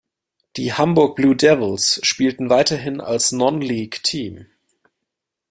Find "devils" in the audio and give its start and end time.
1.35-1.99